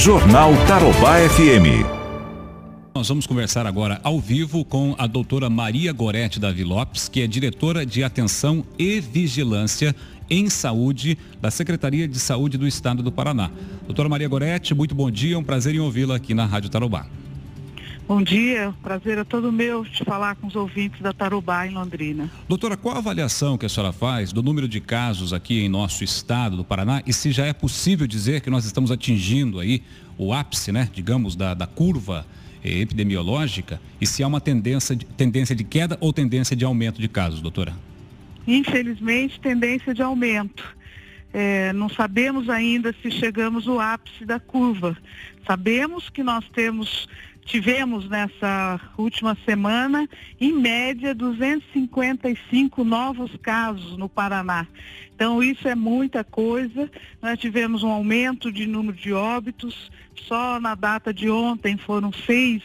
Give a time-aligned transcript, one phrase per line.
[0.00, 1.84] Jornal Tarobá FM.
[2.94, 7.26] Nós vamos conversar agora ao vivo com a doutora Maria Gorete Davi Lopes, que é
[7.26, 9.94] diretora de Atenção e Vigilância
[10.30, 13.50] em Saúde da Secretaria de Saúde do Estado do Paraná.
[13.84, 17.04] Doutora Maria Gorete, muito bom dia, é um prazer em ouvi-la aqui na Rádio Tarobá.
[18.10, 22.28] Bom dia, prazer é todo meu de falar com os ouvintes da Tarubá em Londrina.
[22.48, 26.02] Doutora, qual a avaliação que a senhora faz do número de casos aqui em nosso
[26.02, 29.84] estado do Paraná e se já é possível dizer que nós estamos atingindo aí
[30.18, 32.26] o ápice, né, digamos, da, da curva
[32.64, 37.00] eh, epidemiológica e se há uma tendência de, tendência de queda ou tendência de aumento
[37.00, 37.72] de casos, doutora?
[38.44, 40.64] Infelizmente, tendência de aumento.
[41.32, 44.96] É, não sabemos ainda se chegamos ao ápice da curva.
[45.46, 47.08] Sabemos que nós temos
[47.44, 50.08] tivemos nessa última semana,
[50.40, 54.66] em média, 255 novos casos no Paraná.
[55.14, 56.90] Então, isso é muita coisa.
[57.20, 59.90] Nós tivemos um aumento de número de óbitos.
[60.26, 62.62] Só na data de ontem foram seis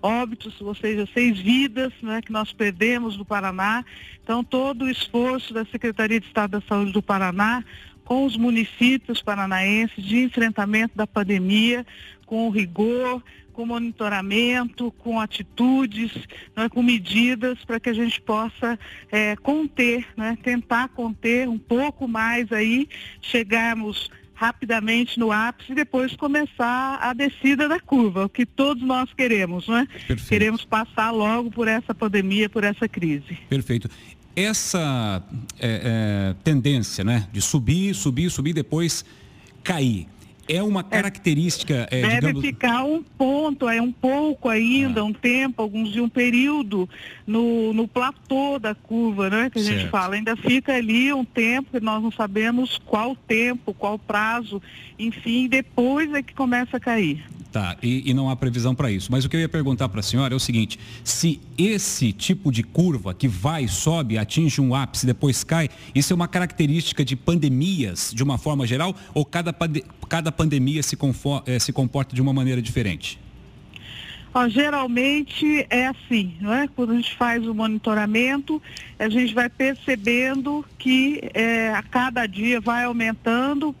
[0.00, 3.84] óbitos, ou seja, seis vidas né, que nós perdemos no Paraná.
[4.22, 7.64] Então, todo o esforço da Secretaria de Estado da Saúde do Paraná
[8.04, 11.84] com os municípios paranaenses de enfrentamento da pandemia,
[12.28, 13.22] com rigor,
[13.54, 16.12] com monitoramento, com atitudes,
[16.54, 18.78] né, com medidas para que a gente possa
[19.10, 22.86] é, conter, né, tentar conter um pouco mais aí,
[23.20, 29.12] chegarmos rapidamente no ápice e depois começar a descida da curva, o que todos nós
[29.12, 29.88] queremos, né?
[30.06, 30.28] Perfeito.
[30.28, 33.36] Queremos passar logo por essa pandemia, por essa crise.
[33.48, 33.90] Perfeito
[34.36, 35.20] essa
[35.58, 39.04] é, é, tendência, né, de subir, subir, subir, depois
[39.64, 40.06] cair
[40.48, 41.86] é uma característica.
[41.90, 42.42] É, Deve digamos...
[42.42, 45.04] ficar um ponto, é um pouco ainda, ah.
[45.04, 46.88] um tempo, alguns de um período
[47.26, 49.50] no, no platô da curva, né?
[49.50, 49.78] Que a certo.
[49.78, 50.14] gente fala.
[50.14, 54.62] Ainda fica ali um tempo que nós não sabemos qual tempo, qual prazo,
[54.98, 57.24] enfim, depois é que começa a cair.
[57.50, 59.10] Tá, e, e não há previsão para isso.
[59.10, 62.52] Mas o que eu ia perguntar para a senhora é o seguinte: se esse tipo
[62.52, 67.16] de curva que vai, sobe, atinge um ápice, depois cai, isso é uma característica de
[67.16, 69.54] pandemias de uma forma geral ou cada,
[70.08, 70.96] cada pandemia se,
[71.46, 73.18] eh, se comporta de uma maneira diferente?
[74.34, 76.68] Ó, geralmente é assim, não é?
[76.68, 78.62] Quando a gente faz o monitoramento,
[78.98, 83.74] a gente vai percebendo que é, a cada dia vai aumentando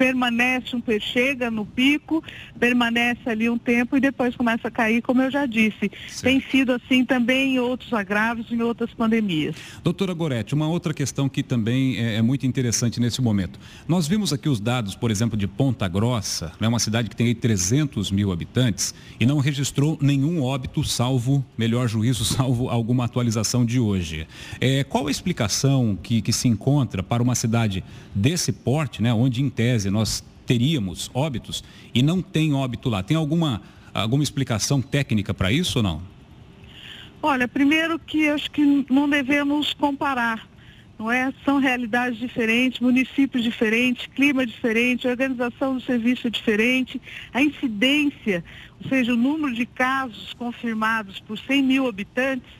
[0.00, 2.24] permanece um chega no pico,
[2.58, 5.90] permanece ali um tempo e depois começa a cair, como eu já disse.
[6.08, 6.22] Certo.
[6.22, 9.56] Tem sido assim também em outros agravos, em outras pandemias.
[9.84, 13.60] Doutora Goretti, uma outra questão que também é, é, muito interessante nesse momento.
[13.86, 17.26] Nós vimos aqui os dados, por exemplo, de Ponta Grossa, né, uma cidade que tem
[17.26, 23.66] aí 300 mil habitantes e não registrou nenhum óbito, salvo, melhor juízo, salvo alguma atualização
[23.66, 24.26] de hoje.
[24.62, 27.84] É, qual a explicação que, que se encontra para uma cidade
[28.14, 31.62] desse porte, né, onde em tese nós teríamos óbitos
[31.94, 33.02] e não tem óbito lá.
[33.02, 33.62] Tem alguma,
[33.94, 36.02] alguma explicação técnica para isso ou não?
[37.22, 40.48] Olha, primeiro que acho que não devemos comparar,
[40.98, 41.32] não é?
[41.44, 47.00] São realidades diferentes, municípios diferentes, clima diferente, organização do serviço é diferente,
[47.32, 48.42] a incidência,
[48.82, 52.50] ou seja, o número de casos confirmados por 100 mil habitantes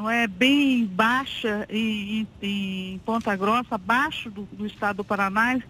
[0.00, 5.60] não é bem baixa em, em, em Ponta Grossa, abaixo do, do, estado do Paraná.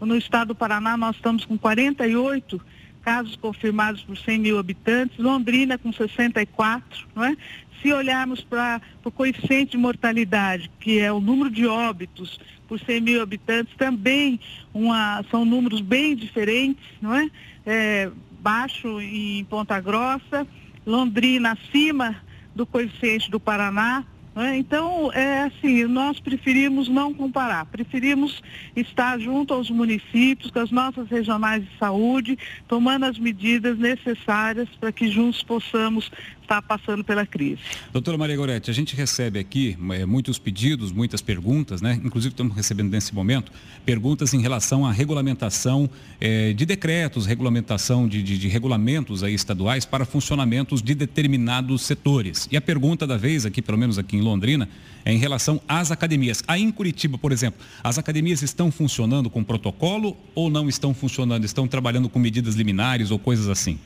[0.00, 2.60] No estado do Paraná nós estamos com 48
[3.02, 7.36] casos confirmados por 100 mil habitantes, Londrina com 64, não é?
[7.80, 13.00] Se olharmos para o coeficiente de mortalidade, que é o número de óbitos por 100
[13.00, 14.40] mil habitantes, também
[14.74, 17.30] uma, são números bem diferentes, não é?
[17.64, 18.10] é
[18.40, 20.44] baixo em Ponta Grossa,
[20.84, 22.16] Londrina acima
[22.56, 24.04] do coeficiente do Paraná.
[24.34, 24.58] Né?
[24.58, 28.42] Então, é assim, nós preferimos não comparar, preferimos
[28.74, 34.92] estar junto aos municípios, com as nossas regionais de saúde, tomando as medidas necessárias para
[34.92, 36.10] que juntos possamos
[36.46, 37.60] está passando pela crise.
[37.92, 42.00] Doutora Maria Goretti, a gente recebe aqui é, muitos pedidos, muitas perguntas, né?
[42.02, 43.52] Inclusive estamos recebendo nesse momento
[43.84, 45.90] perguntas em relação à regulamentação
[46.20, 52.48] é, de decretos, regulamentação de, de, de, regulamentos aí estaduais para funcionamentos de determinados setores.
[52.50, 54.68] E a pergunta da vez aqui, pelo menos aqui em Londrina,
[55.04, 56.42] é em relação às academias.
[56.46, 61.44] Aí em Curitiba, por exemplo, as academias estão funcionando com protocolo ou não estão funcionando?
[61.44, 63.78] Estão trabalhando com medidas liminares ou coisas assim?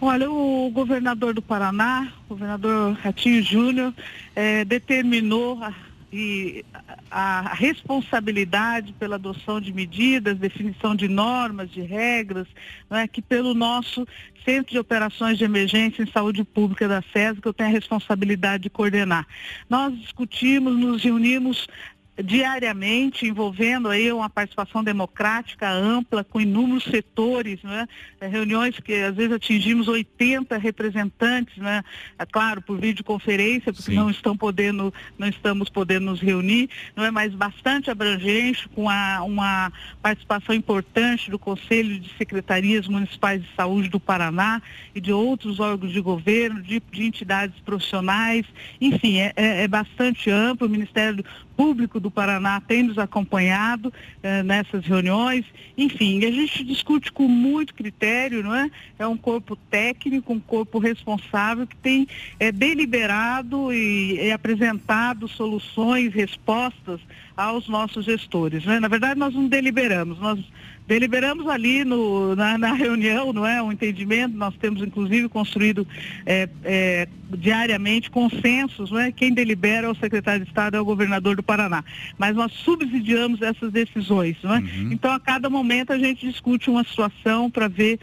[0.00, 3.94] Olha, o governador do Paraná, o governador Ratinho Júnior,
[4.34, 5.74] é, determinou a,
[6.12, 6.64] e
[7.10, 12.46] a, a responsabilidade pela adoção de medidas, definição de normas, de regras,
[12.90, 14.06] é, que pelo nosso
[14.44, 18.64] Centro de Operações de Emergência em Saúde Pública da SES, que eu tenho a responsabilidade
[18.64, 19.26] de coordenar.
[19.68, 21.66] Nós discutimos, nos reunimos
[22.22, 27.86] diariamente envolvendo aí uma participação democrática ampla com inúmeros setores, né?
[28.20, 31.82] reuniões que às vezes atingimos 80 representantes, né?
[32.18, 37.10] É claro, por videoconferência, porque não estão podendo, não estamos podendo nos reunir, não é
[37.10, 43.88] mais bastante abrangente com a, uma participação importante do Conselho de Secretarias Municipais de Saúde
[43.88, 44.62] do Paraná
[44.94, 48.46] e de outros órgãos de governo, de, de entidades profissionais,
[48.80, 51.24] enfim, é, é, é bastante amplo, o Ministério
[51.56, 53.92] Público do Paraná tem nos acompanhado
[54.22, 55.44] eh, nessas reuniões.
[55.76, 58.70] Enfim, a gente discute com muito critério, não é?
[58.98, 62.06] É um corpo técnico, um corpo responsável que tem
[62.38, 67.00] é, deliberado e, e apresentado soluções, respostas
[67.36, 68.64] aos nossos gestores.
[68.64, 68.80] Né?
[68.80, 70.38] Na verdade, nós não deliberamos, nós
[70.86, 73.60] deliberamos ali no, na, na, reunião, não é?
[73.62, 75.86] Um entendimento, nós temos inclusive construído
[76.24, 79.12] é, é, diariamente consensos, não é?
[79.12, 81.84] Quem delibera é o secretário de Estado, é o governador do Paraná.
[82.18, 84.58] Mas nós subsidiamos essas decisões, não é?
[84.58, 84.92] Uhum.
[84.92, 87.98] Então, a cada momento a gente discute uma situação para ver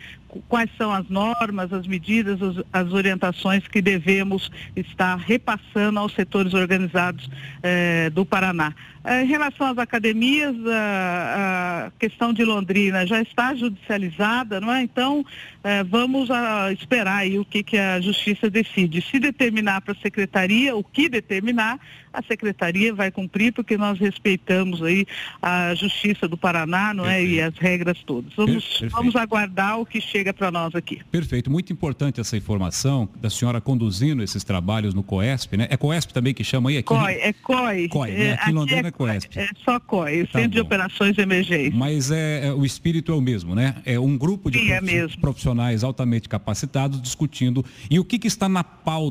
[0.48, 2.40] quais são as normas, as medidas,
[2.72, 7.30] as orientações que devemos estar repassando aos setores organizados
[7.62, 8.74] eh, do Paraná.
[9.04, 14.81] Eh, em relação às academias, a, a, questão de Londrina já está judicializada, não é?
[14.81, 15.26] Então,
[15.64, 19.00] eh, vamos a, esperar aí o que, que a Justiça decide.
[19.13, 21.80] Se determinar para a Secretaria, o que determinar,
[22.12, 25.06] a Secretaria vai cumprir, porque nós respeitamos aí
[25.39, 27.24] a Justiça do Paraná, não é?
[27.24, 28.33] E as regras todas.
[28.36, 31.00] Vamos, vamos aguardar o que chega para nós aqui.
[31.12, 31.51] Perfeito.
[31.51, 35.68] Muito importante essa informação da senhora conduzindo esses trabalhos no COESP, né?
[35.69, 36.77] É COESP também que chama aí?
[36.77, 37.88] Aqui COI, é COI.
[37.89, 38.33] COI, né?
[38.33, 39.39] Aqui em Londrina é, é COESP.
[39.39, 40.56] É só COI, tá Centro bom.
[40.56, 41.71] de Operações de Emergência.
[41.75, 43.75] Mas é, é, o espírito é o mesmo, né?
[43.86, 47.63] É um grupo de Sim, é profissionais altamente capacitados discutindo.
[47.92, 49.03] E o que, que está na pauta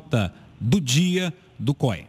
[0.60, 2.06] do dia do COI?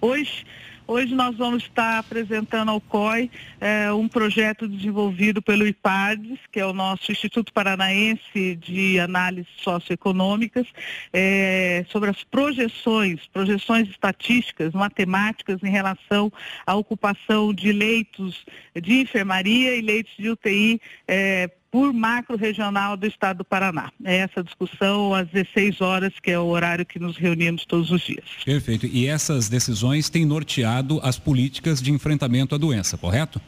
[0.00, 0.44] Hoje,
[0.86, 3.30] hoje nós vamos estar apresentando ao COI
[3.60, 10.66] é, um projeto desenvolvido pelo IPADES, que é o nosso Instituto Paranaense de Análises Socioeconômicas,
[11.12, 16.32] é, sobre as projeções, projeções estatísticas, matemáticas em relação
[16.66, 18.44] à ocupação de leitos
[18.74, 23.92] de enfermaria e leitos de UTI é, por macro-regional do estado do Paraná.
[24.02, 28.00] É essa discussão às 16 horas, que é o horário que nos reunimos todos os
[28.00, 28.24] dias.
[28.46, 28.86] Perfeito.
[28.86, 33.38] E essas decisões têm norteado as políticas de enfrentamento à doença, correto?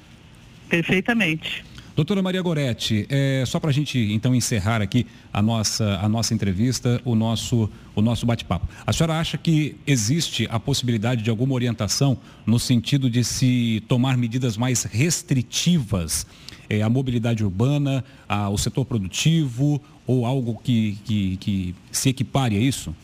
[0.68, 1.64] Perfeitamente.
[1.96, 6.34] Doutora Maria Goretti, é, só para a gente então encerrar aqui a nossa, a nossa
[6.34, 8.68] entrevista, o nosso, o nosso bate-papo.
[8.86, 14.18] A senhora acha que existe a possibilidade de alguma orientação no sentido de se tomar
[14.18, 16.26] medidas mais restritivas
[16.68, 22.56] é, a mobilidade urbana, a, o setor produtivo ou algo que, que, que se equipare
[22.56, 22.94] a isso?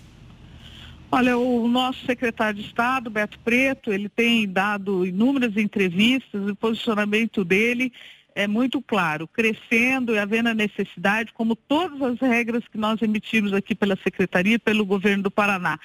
[1.11, 7.45] Olha, o nosso secretário de Estado, Beto Preto, ele tem dado inúmeras entrevistas, o posicionamento
[7.45, 7.93] dele
[8.35, 13.53] é muito claro, crescendo e havendo a necessidade, como todas as regras que nós emitimos
[13.53, 15.79] aqui pela Secretaria, pelo governo do Paraná.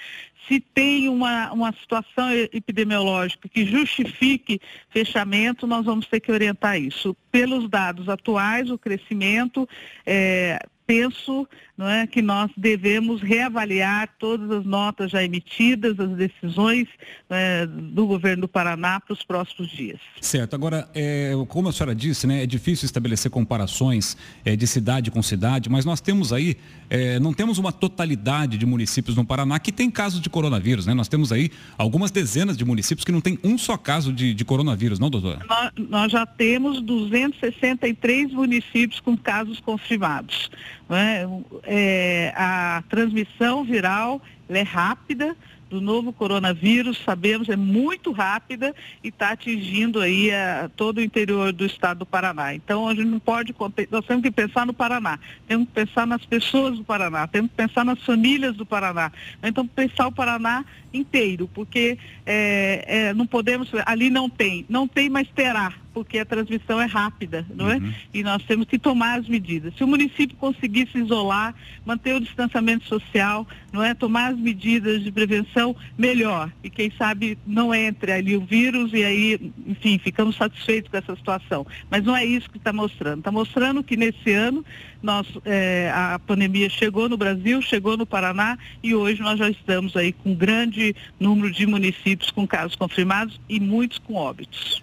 [0.48, 4.60] Se tem uma, uma situação epidemiológica que justifique
[4.90, 7.16] fechamento, nós vamos ter que orientar isso.
[7.30, 9.68] Pelos dados atuais, o crescimento
[10.04, 10.58] é,
[10.90, 11.46] penso
[11.80, 16.86] não é, que nós devemos reavaliar todas as notas já emitidas, as decisões
[17.30, 19.98] é, do governo do Paraná para os próximos dias.
[20.20, 20.52] Certo.
[20.52, 24.14] Agora, é, como a senhora disse, né, é difícil estabelecer comparações
[24.44, 26.58] é, de cidade com cidade, mas nós temos aí,
[26.90, 30.84] é, não temos uma totalidade de municípios no Paraná que tem casos de coronavírus.
[30.84, 30.92] Né?
[30.92, 34.44] Nós temos aí algumas dezenas de municípios que não tem um só caso de, de
[34.44, 35.46] coronavírus, não, doutora?
[35.48, 40.50] Nós, nós já temos 263 municípios com casos confirmados.
[40.90, 41.26] Né?
[41.62, 45.36] É, a transmissão viral é rápida,
[45.70, 51.52] do novo coronavírus, sabemos, é muito rápida e está atingindo aí a, todo o interior
[51.52, 52.52] do estado do Paraná.
[52.52, 53.54] Então a gente não pode,
[53.88, 57.56] nós temos que pensar no Paraná, temos que pensar nas pessoas do Paraná, temos que
[57.56, 59.12] pensar nas famílias do Paraná.
[59.42, 65.08] Então pensar o Paraná inteiro, porque é, é, não podemos, ali não tem, não tem,
[65.08, 67.76] mas terá porque a transmissão é rápida, não é?
[67.76, 67.92] Uhum.
[68.12, 69.74] E nós temos que tomar as medidas.
[69.76, 71.54] Se o município conseguir se isolar,
[71.84, 73.94] manter o distanciamento social, não é?
[73.94, 76.50] Tomar as medidas de prevenção, melhor.
[76.62, 81.14] E quem sabe não entre ali o vírus e aí, enfim, ficamos satisfeitos com essa
[81.16, 81.66] situação.
[81.90, 83.18] Mas não é isso que está mostrando.
[83.18, 84.64] Está mostrando que nesse ano
[85.02, 89.96] nós, é, a pandemia chegou no Brasil, chegou no Paraná e hoje nós já estamos
[89.96, 94.82] aí com um grande número de municípios com casos confirmados e muitos com óbitos.